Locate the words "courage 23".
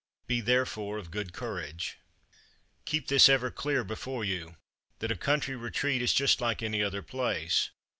1.31-2.85